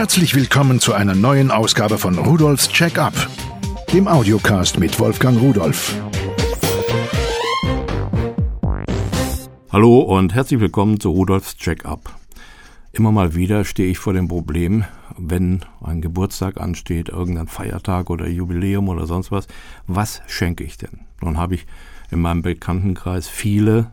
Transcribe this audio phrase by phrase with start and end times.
[0.00, 3.12] Herzlich willkommen zu einer neuen Ausgabe von Rudolfs Check-up,
[3.92, 5.94] dem Audiocast mit Wolfgang Rudolf.
[9.68, 12.18] Hallo und herzlich willkommen zu Rudolfs Check-up.
[12.92, 14.86] Immer mal wieder stehe ich vor dem Problem,
[15.18, 19.48] wenn ein Geburtstag ansteht, irgendein Feiertag oder Jubiläum oder sonst was,
[19.86, 21.00] was schenke ich denn?
[21.20, 21.66] Nun habe ich
[22.10, 23.90] in meinem Bekanntenkreis viele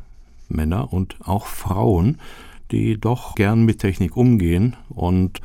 [0.48, 2.18] Männer und auch Frauen,
[2.72, 5.42] die doch gern mit Technik umgehen und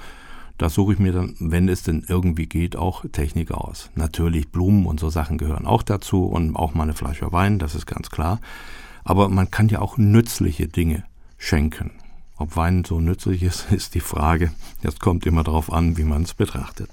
[0.59, 3.91] da suche ich mir dann, wenn es denn irgendwie geht, auch Technik aus.
[3.95, 7.75] Natürlich Blumen und so Sachen gehören auch dazu und auch mal eine Flasche Wein, das
[7.75, 8.41] ist ganz klar.
[9.05, 11.05] Aber man kann ja auch nützliche Dinge
[11.39, 11.91] schenken.
[12.37, 14.53] Ob Wein so nützlich ist, ist die Frage.
[14.83, 16.91] Das kommt immer darauf an, wie man es betrachtet.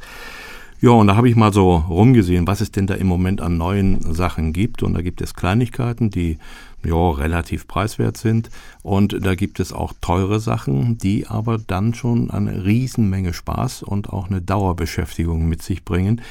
[0.82, 3.58] Ja, und da habe ich mal so rumgesehen, was es denn da im Moment an
[3.58, 4.82] neuen Sachen gibt.
[4.82, 6.38] Und da gibt es Kleinigkeiten, die
[6.86, 8.50] ja, relativ preiswert sind.
[8.82, 14.10] Und da gibt es auch teure Sachen, die aber dann schon eine Riesenmenge Spaß und
[14.10, 16.22] auch eine Dauerbeschäftigung mit sich bringen.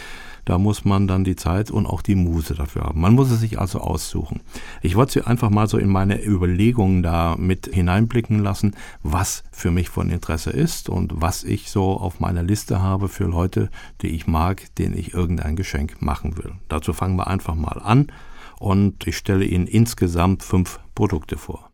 [0.48, 3.02] Da muss man dann die Zeit und auch die Muse dafür haben.
[3.02, 4.40] Man muss es sich also aussuchen.
[4.80, 9.70] Ich wollte Sie einfach mal so in meine Überlegungen da mit hineinblicken lassen, was für
[9.70, 13.68] mich von Interesse ist und was ich so auf meiner Liste habe für Leute,
[14.00, 16.52] die ich mag, denen ich irgendein Geschenk machen will.
[16.70, 18.06] Dazu fangen wir einfach mal an
[18.58, 21.68] und ich stelle Ihnen insgesamt fünf Produkte vor.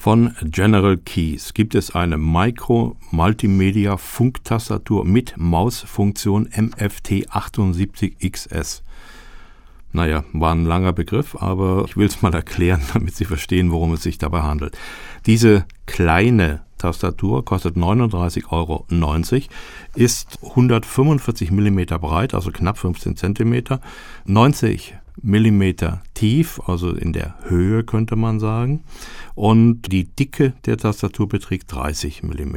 [0.00, 8.80] Von General Keys gibt es eine Micro Multimedia Funktastatur mit Mausfunktion MFT78XS.
[9.92, 13.92] Naja, war ein langer Begriff, aber ich will es mal erklären, damit Sie verstehen, worum
[13.92, 14.78] es sich dabei handelt.
[15.26, 18.86] Diese kleine Tastatur kostet 39,90 Euro,
[19.96, 23.64] ist 145 mm breit, also knapp 15 cm,
[24.24, 25.74] 90 mm
[26.14, 28.84] tief, also in der Höhe könnte man sagen,
[29.34, 32.56] und die Dicke der Tastatur beträgt 30 mm.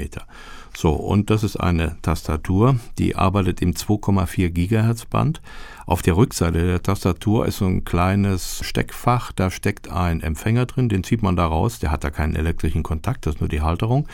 [0.75, 5.41] So, und das ist eine Tastatur, die arbeitet im 2,4 Gigahertz Band.
[5.85, 10.89] Auf der Rückseite der Tastatur ist so ein kleines Steckfach, da steckt ein Empfänger drin,
[10.89, 13.61] den zieht man da raus, der hat da keinen elektrischen Kontakt, das ist nur die
[13.61, 14.07] Halterung.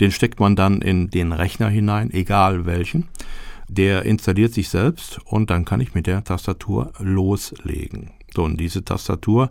[0.00, 3.08] Den steckt man dann in den Rechner hinein, egal welchen.
[3.68, 8.10] Der installiert sich selbst und dann kann ich mit der Tastatur loslegen.
[8.34, 9.50] So, und diese Tastatur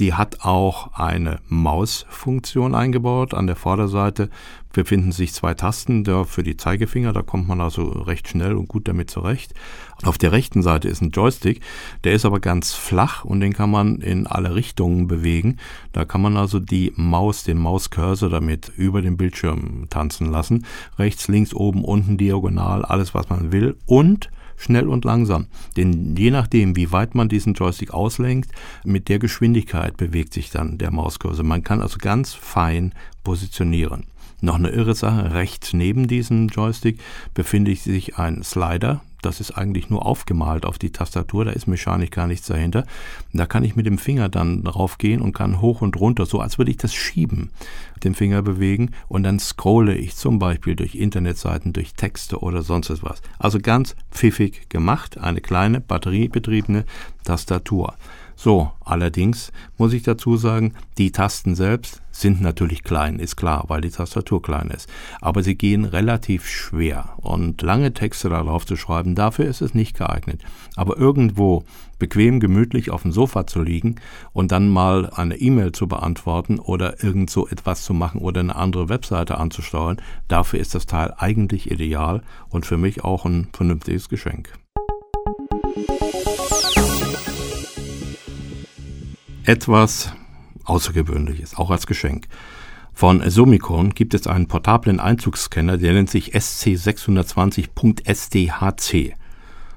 [0.00, 3.34] die hat auch eine Mausfunktion eingebaut.
[3.34, 4.30] An der Vorderseite
[4.72, 7.12] befinden sich zwei Tasten für die Zeigefinger.
[7.12, 9.54] Da kommt man also recht schnell und gut damit zurecht.
[10.04, 11.60] Auf der rechten Seite ist ein Joystick.
[12.04, 15.56] Der ist aber ganz flach und den kann man in alle Richtungen bewegen.
[15.92, 20.64] Da kann man also die Maus, den Mauscursor damit über den Bildschirm tanzen lassen.
[20.98, 23.76] Rechts, links, oben, unten, diagonal, alles was man will.
[23.86, 25.46] Und schnell und langsam.
[25.76, 28.50] Denn je nachdem, wie weit man diesen Joystick auslenkt,
[28.84, 31.44] mit der Geschwindigkeit bewegt sich dann der Mauscursor.
[31.44, 32.92] Man kann also ganz fein
[33.24, 34.04] positionieren.
[34.40, 37.00] Noch eine irre Sache, rechts neben diesem Joystick
[37.34, 42.10] befindet sich ein Slider, das ist eigentlich nur aufgemalt auf die Tastatur, da ist mechanisch
[42.10, 42.84] gar nichts dahinter.
[43.32, 46.40] Da kann ich mit dem Finger dann drauf gehen und kann hoch und runter, so
[46.40, 47.50] als würde ich das schieben,
[48.04, 52.88] den Finger bewegen und dann scrolle ich zum Beispiel durch Internetseiten, durch Texte oder sonst
[53.02, 53.22] was.
[53.38, 56.84] Also ganz pfiffig gemacht, eine kleine batteriebetriebene
[57.24, 57.94] Tastatur.
[58.40, 63.80] So, allerdings muss ich dazu sagen, die Tasten selbst sind natürlich klein, ist klar, weil
[63.80, 64.88] die Tastatur klein ist.
[65.20, 69.98] Aber sie gehen relativ schwer und lange Texte darauf zu schreiben, dafür ist es nicht
[69.98, 70.44] geeignet.
[70.76, 71.64] Aber irgendwo
[71.98, 73.96] bequem, gemütlich auf dem Sofa zu liegen
[74.32, 78.54] und dann mal eine E-Mail zu beantworten oder irgend so etwas zu machen oder eine
[78.54, 84.08] andere Webseite anzusteuern, dafür ist das Teil eigentlich ideal und für mich auch ein vernünftiges
[84.08, 84.52] Geschenk.
[89.48, 90.12] Etwas
[90.64, 92.28] Außergewöhnliches, auch als Geschenk.
[92.92, 99.14] Von Sumicon gibt es einen portablen Einzugsscanner, der nennt sich SC620.SDHC.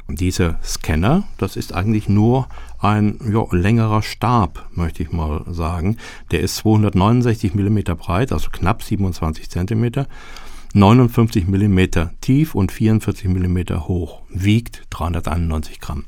[0.08, 2.50] Und dieser Scanner, das ist eigentlich nur
[2.80, 5.96] ein ja, längerer Stab, möchte ich mal sagen.
[6.32, 10.06] Der ist 269 mm breit, also knapp 27 cm,
[10.73, 11.79] 59 mm
[12.20, 16.03] tief und 44 mm hoch, wiegt 391 Gramm.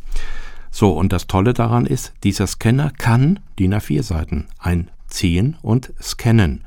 [0.76, 6.64] So, und das Tolle daran ist, dieser Scanner kann DIN A4-Seiten einziehen und scannen.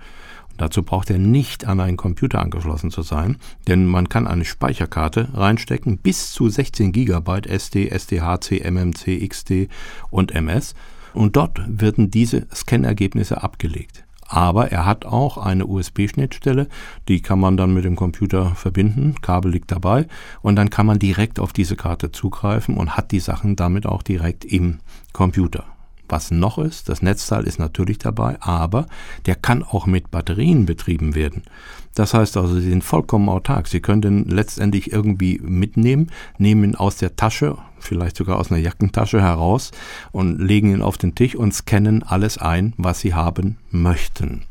[0.53, 3.37] Und dazu braucht er nicht an einen Computer angeschlossen zu sein,
[3.67, 9.69] denn man kann eine Speicherkarte reinstecken, bis zu 16 GB SD, SDHC, MMC, XD
[10.11, 10.76] und MS.
[11.12, 16.69] Und dort werden diese Scannergebnisse abgelegt aber er hat auch eine USB-Schnittstelle,
[17.08, 20.06] die kann man dann mit dem Computer verbinden, Kabel liegt dabei
[20.43, 24.02] und dann kann man direkt auf diese Karte zugreifen und hat die Sachen damit auch
[24.02, 24.78] direkt im
[25.12, 25.64] Computer.
[26.08, 28.87] Was noch ist, das Netzteil ist natürlich dabei, aber
[29.26, 31.43] der kann auch mit Batterien betrieben werden.
[31.94, 33.69] Das heißt also, Sie sind vollkommen autark.
[33.69, 38.61] Sie können den letztendlich irgendwie mitnehmen, nehmen ihn aus der Tasche, vielleicht sogar aus einer
[38.61, 39.70] Jackentasche heraus
[40.12, 44.43] und legen ihn auf den Tisch und scannen alles ein, was Sie haben möchten.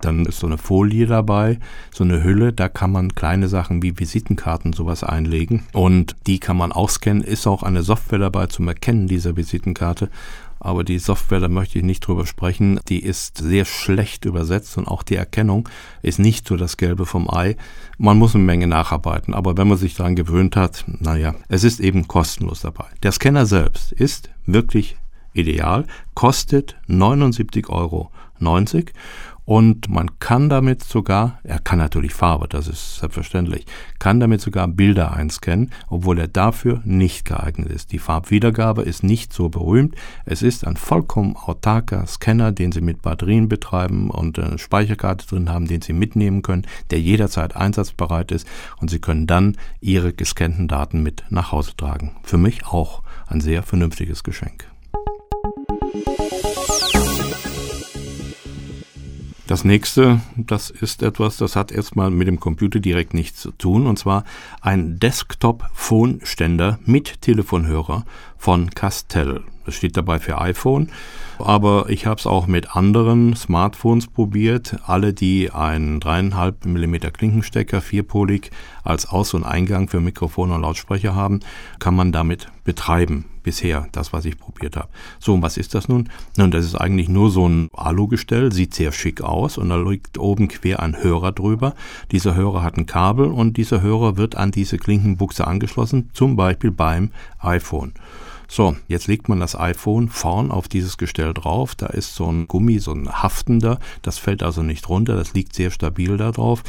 [0.00, 1.58] Dann ist so eine Folie dabei,
[1.90, 6.56] so eine Hülle, da kann man kleine Sachen wie Visitenkarten sowas einlegen und die kann
[6.56, 7.24] man auch scannen.
[7.24, 10.10] Ist auch eine Software dabei zum Erkennen dieser Visitenkarte
[10.60, 14.88] aber die Software, da möchte ich nicht drüber sprechen, die ist sehr schlecht übersetzt und
[14.88, 15.68] auch die Erkennung
[16.02, 17.56] ist nicht so das Gelbe vom Ei.
[17.98, 21.80] Man muss eine Menge nacharbeiten, aber wenn man sich daran gewöhnt hat, naja, es ist
[21.80, 22.86] eben kostenlos dabei.
[23.02, 24.96] Der Scanner selbst ist wirklich
[25.32, 28.10] ideal, kostet 79,90 Euro
[29.46, 33.64] und man kann damit sogar, er kann natürlich Farbe, das ist selbstverständlich,
[34.00, 37.92] kann damit sogar Bilder einscannen, obwohl er dafür nicht geeignet ist.
[37.92, 39.94] Die Farbwiedergabe ist nicht so berühmt.
[40.24, 45.48] Es ist ein vollkommen autarker Scanner, den Sie mit Batterien betreiben und eine Speicherkarte drin
[45.48, 48.48] haben, den Sie mitnehmen können, der jederzeit einsatzbereit ist
[48.80, 52.16] und Sie können dann Ihre gescannten Daten mit nach Hause tragen.
[52.24, 54.66] Für mich auch ein sehr vernünftiges Geschenk.
[59.46, 63.86] Das nächste, das ist etwas, das hat erstmal mit dem Computer direkt nichts zu tun,
[63.86, 64.24] und zwar
[64.60, 68.04] ein Desktop-Phone-Ständer mit Telefonhörer
[68.36, 69.44] von Castell.
[69.66, 70.90] Das steht dabei für iPhone,
[71.40, 74.76] aber ich habe es auch mit anderen Smartphones probiert.
[74.86, 78.52] Alle, die einen 3,5 mm Klinkenstecker, vierpolig,
[78.84, 81.40] als Aus- und Eingang für Mikrofon und Lautsprecher haben,
[81.80, 83.24] kann man damit betreiben.
[83.42, 84.88] Bisher, das, was ich probiert habe.
[85.18, 86.08] So, und was ist das nun?
[86.36, 90.18] Nun, das ist eigentlich nur so ein Alugestell, sieht sehr schick aus und da liegt
[90.18, 91.74] oben quer ein Hörer drüber.
[92.12, 96.70] Dieser Hörer hat ein Kabel und dieser Hörer wird an diese Klinkenbuchse angeschlossen, zum Beispiel
[96.70, 97.92] beim iPhone.
[98.48, 101.74] So, jetzt legt man das iPhone vorn auf dieses Gestell drauf.
[101.74, 103.78] Da ist so ein Gummi, so ein haftender.
[104.02, 105.16] Das fällt also nicht runter.
[105.16, 106.62] Das liegt sehr stabil da drauf.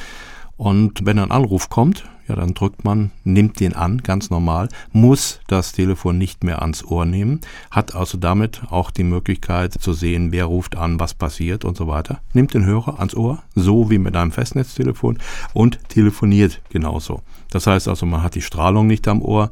[0.57, 5.39] Und wenn ein Anruf kommt, ja, dann drückt man, nimmt den an, ganz normal, muss
[5.47, 7.39] das Telefon nicht mehr ans Ohr nehmen,
[7.71, 11.87] hat also damit auch die Möglichkeit zu sehen, wer ruft an, was passiert und so
[11.87, 12.19] weiter.
[12.33, 15.19] Nimmt den Hörer ans Ohr, so wie mit einem Festnetztelefon
[15.53, 17.21] und telefoniert genauso.
[17.49, 19.51] Das heißt also, man hat die Strahlung nicht am Ohr.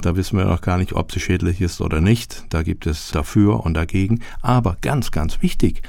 [0.00, 2.44] Da wissen wir noch gar nicht, ob sie schädlich ist oder nicht.
[2.50, 4.20] Da gibt es dafür und dagegen.
[4.42, 5.82] Aber ganz, ganz wichtig,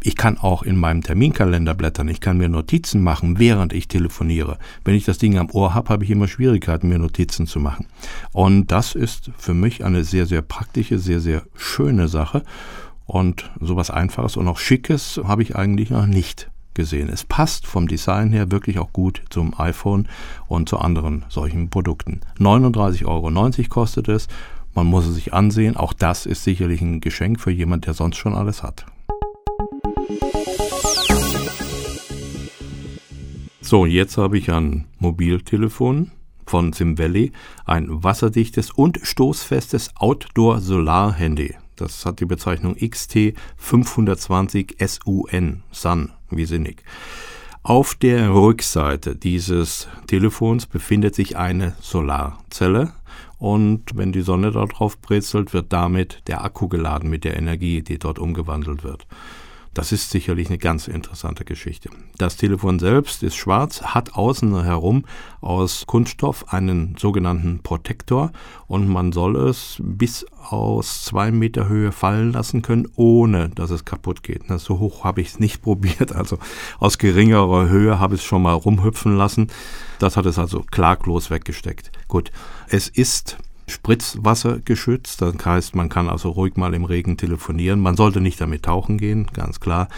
[0.00, 2.08] ich kann auch in meinem Terminkalender blättern.
[2.08, 4.58] Ich kann mir Notizen machen, während ich telefoniere.
[4.84, 7.86] Wenn ich das Ding am Ohr habe, habe ich immer Schwierigkeiten, mir Notizen zu machen.
[8.32, 12.42] Und das ist für mich eine sehr, sehr praktische, sehr, sehr schöne Sache.
[13.06, 17.10] Und sowas Einfaches und auch Schickes habe ich eigentlich noch nicht gesehen.
[17.10, 20.08] Es passt vom Design her wirklich auch gut zum iPhone
[20.46, 22.20] und zu anderen solchen Produkten.
[22.38, 24.28] 39,90 Euro kostet es.
[24.74, 25.76] Man muss es sich ansehen.
[25.76, 28.86] Auch das ist sicherlich ein Geschenk für jemand, der sonst schon alles hat.
[33.60, 36.12] So, jetzt habe ich ein Mobiltelefon
[36.46, 37.32] von SimValley,
[37.66, 41.56] ein wasserdichtes und stoßfestes Outdoor-Solar-Handy.
[41.74, 46.82] Das hat die Bezeichnung XT520 SUN, Sun, wie sinnig.
[47.62, 52.92] Auf der Rückseite dieses Telefons befindet sich eine Solarzelle
[53.38, 57.98] und wenn die Sonne darauf brezelt, wird damit der Akku geladen mit der Energie, die
[57.98, 59.06] dort umgewandelt wird.
[59.78, 61.88] Das ist sicherlich eine ganz interessante Geschichte.
[62.16, 65.04] Das Telefon selbst ist schwarz, hat außen herum
[65.40, 68.32] aus Kunststoff einen sogenannten Protektor
[68.66, 73.84] und man soll es bis aus zwei Meter Höhe fallen lassen können, ohne dass es
[73.84, 74.48] kaputt geht.
[74.48, 76.40] Na, so hoch habe ich es nicht probiert, also
[76.80, 79.46] aus geringerer Höhe habe ich es schon mal rumhüpfen lassen.
[80.00, 81.92] Das hat es also klaglos weggesteckt.
[82.08, 82.32] Gut,
[82.66, 85.22] es ist Spritzwasser geschützt.
[85.22, 87.80] Das heißt, man kann also ruhig mal im Regen telefonieren.
[87.80, 89.88] Man sollte nicht damit tauchen gehen, ganz klar.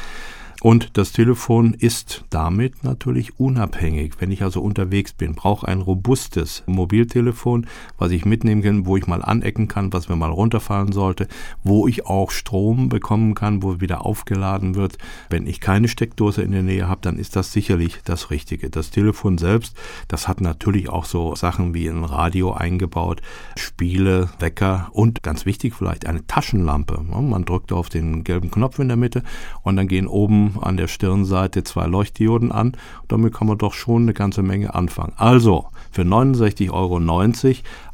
[0.62, 4.14] Und das Telefon ist damit natürlich unabhängig.
[4.18, 9.06] Wenn ich also unterwegs bin, brauche ein robustes Mobiltelefon, was ich mitnehmen kann, wo ich
[9.06, 11.28] mal anecken kann, was mir mal runterfallen sollte,
[11.64, 14.98] wo ich auch Strom bekommen kann, wo wieder aufgeladen wird.
[15.30, 18.68] Wenn ich keine Steckdose in der Nähe habe, dann ist das sicherlich das Richtige.
[18.68, 19.74] Das Telefon selbst,
[20.08, 23.22] das hat natürlich auch so Sachen wie ein Radio eingebaut,
[23.56, 27.00] Spiele, Wecker und ganz wichtig vielleicht eine Taschenlampe.
[27.00, 29.22] Man drückt auf den gelben Knopf in der Mitte
[29.62, 32.76] und dann gehen oben an der Stirnseite zwei Leuchtdioden an.
[33.08, 35.12] Damit kann man doch schon eine ganze Menge anfangen.
[35.16, 36.98] Also für 69,90 Euro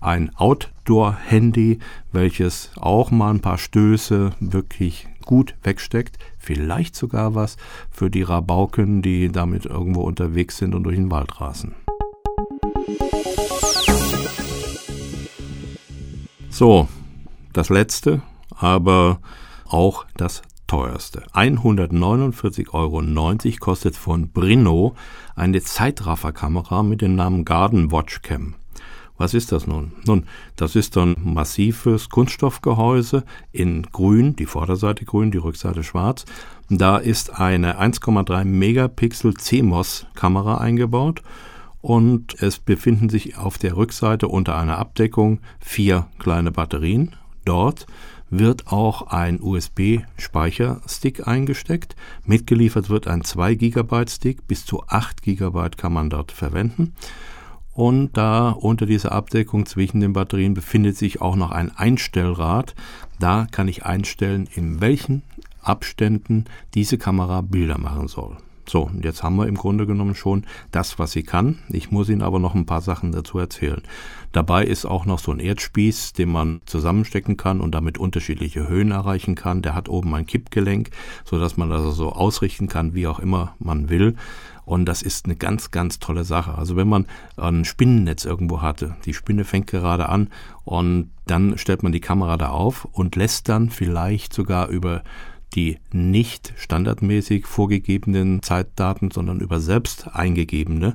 [0.01, 1.79] ein Outdoor-Handy,
[2.13, 6.19] welches auch mal ein paar Stöße wirklich gut wegsteckt.
[6.39, 7.57] Vielleicht sogar was
[7.91, 11.75] für die Rabauken, die damit irgendwo unterwegs sind und durch den Wald rasen.
[16.49, 16.89] So,
[17.53, 19.19] das letzte, aber
[19.67, 21.23] auch das teuerste.
[21.33, 24.95] 149,90 Euro kostet von Brino
[25.35, 28.55] eine Zeitrafferkamera mit dem Namen Garden Watch Cam.
[29.19, 29.93] Was ist das nun?
[30.07, 36.27] Nun, das ist ein massives Kunststoffgehäuse in grün, die Vorderseite grün, die Rückseite schwarz.
[36.69, 41.23] Da ist eine 1,3 Megapixel CMOS-Kamera eingebaut
[41.81, 47.17] und es befinden sich auf der Rückseite unter einer Abdeckung vier kleine Batterien.
[47.47, 47.87] Dort
[48.31, 51.97] wird auch ein USB-Speicherstick eingesteckt.
[52.25, 56.95] Mitgeliefert wird ein 2 GB Stick, bis zu 8 GB kann man dort verwenden.
[57.73, 62.75] Und da unter dieser Abdeckung zwischen den Batterien befindet sich auch noch ein Einstellrad.
[63.19, 65.23] Da kann ich einstellen, in welchen
[65.61, 68.39] Abständen diese Kamera Bilder machen soll.
[68.69, 71.59] So, und jetzt haben wir im Grunde genommen schon das, was sie kann.
[71.69, 73.83] Ich muss Ihnen aber noch ein paar Sachen dazu erzählen.
[74.37, 78.91] Dabei ist auch noch so ein Erdspieß, den man zusammenstecken kann und damit unterschiedliche Höhen
[78.91, 79.63] erreichen kann.
[79.63, 80.91] Der hat oben ein Kippgelenk,
[81.25, 84.15] so dass man das so ausrichten kann, wie auch immer man will.
[84.67, 86.55] Und das ist eine ganz, ganz tolle Sache.
[86.55, 87.07] Also wenn man
[87.39, 90.29] ein Spinnennetz irgendwo hatte, die Spinne fängt gerade an
[90.67, 95.03] und dann stellt man die Kamera da auf und lässt dann vielleicht sogar über
[95.55, 100.95] die nicht standardmäßig vorgegebenen Zeitdaten, sondern über selbst eingegebene,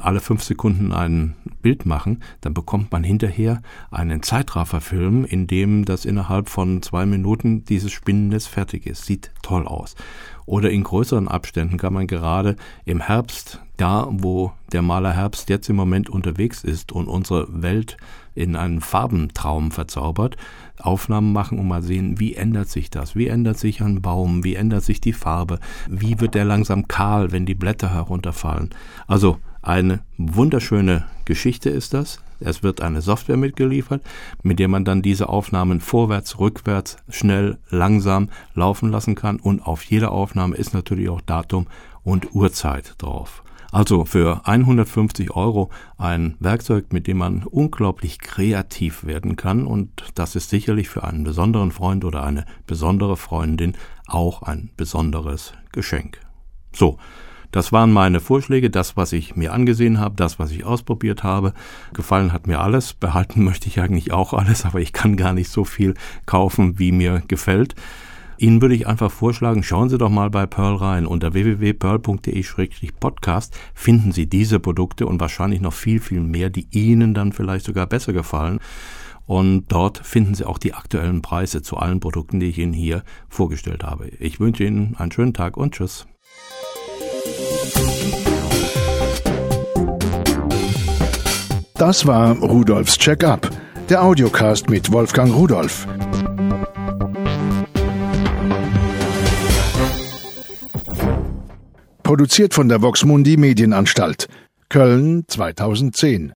[0.00, 6.04] alle fünf Sekunden ein Bild machen, dann bekommt man hinterher einen Zeitrafferfilm, in dem das
[6.04, 9.04] innerhalb von zwei Minuten dieses Spinnennetz fertig ist.
[9.04, 9.94] Sieht toll aus.
[10.46, 15.68] Oder in größeren Abständen kann man gerade im Herbst, da wo der Maler Herbst jetzt
[15.68, 17.96] im Moment unterwegs ist und unsere Welt
[18.34, 20.36] in einen Farbentraum verzaubert,
[20.78, 23.14] Aufnahmen machen und mal sehen, wie ändert sich das?
[23.14, 24.42] Wie ändert sich ein Baum?
[24.42, 25.60] Wie ändert sich die Farbe?
[25.88, 28.70] Wie wird der langsam kahl, wenn die Blätter herunterfallen?
[29.06, 32.22] Also eine wunderschöne Geschichte ist das.
[32.40, 34.02] Es wird eine Software mitgeliefert,
[34.42, 39.38] mit der man dann diese Aufnahmen vorwärts, rückwärts, schnell, langsam laufen lassen kann.
[39.38, 41.66] Und auf jeder Aufnahme ist natürlich auch Datum
[42.02, 43.42] und Uhrzeit drauf.
[43.72, 50.34] Also für 150 Euro ein Werkzeug, mit dem man unglaublich kreativ werden kann und das
[50.34, 53.76] ist sicherlich für einen besonderen Freund oder eine besondere Freundin
[54.08, 56.18] auch ein besonderes Geschenk.
[56.72, 56.98] So,
[57.50, 61.52] das waren meine Vorschläge, das, was ich mir angesehen habe, das, was ich ausprobiert habe.
[61.92, 65.50] Gefallen hat mir alles, behalten möchte ich eigentlich auch alles, aber ich kann gar nicht
[65.50, 65.94] so viel
[66.26, 67.74] kaufen, wie mir gefällt.
[68.38, 71.06] Ihnen würde ich einfach vorschlagen, schauen Sie doch mal bei Pearl rein.
[71.06, 77.32] Unter www.pearl.de-podcast finden Sie diese Produkte und wahrscheinlich noch viel, viel mehr, die Ihnen dann
[77.32, 78.60] vielleicht sogar besser gefallen.
[79.26, 83.02] Und dort finden Sie auch die aktuellen Preise zu allen Produkten, die ich Ihnen hier
[83.28, 84.08] vorgestellt habe.
[84.08, 86.06] Ich wünsche Ihnen einen schönen Tag und Tschüss.
[91.80, 93.50] Das war Rudolfs Check-up,
[93.88, 95.86] der Audiocast mit Wolfgang Rudolf.
[102.02, 104.26] Produziert von der Voxmundi Medienanstalt.
[104.68, 106.28] Köln 2010.